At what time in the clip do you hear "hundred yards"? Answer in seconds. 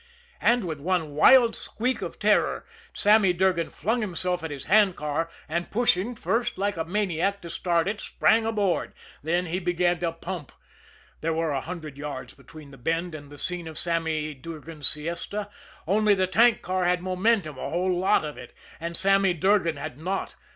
11.61-12.33